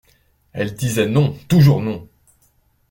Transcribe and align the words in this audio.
Elle 0.51 0.73
disait 0.73 1.05
non, 1.07 1.37
toujours 1.47 1.79
non. 1.79 2.09